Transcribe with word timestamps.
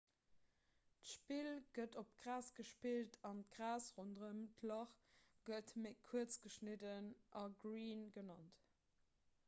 d'spill 1.07 1.49
gëtt 1.79 1.97
op 2.01 2.13
gras 2.21 2.47
gespillt 2.59 3.17
an 3.29 3.43
d'gras 3.55 3.89
ronderëm 3.97 4.39
d'lach 4.63 4.93
gëtt 5.51 5.73
méi 5.83 5.93
kuerz 6.07 6.33
geschnidden 6.47 7.11
a 7.43 7.45
green 7.61 8.03
genannt 8.17 8.65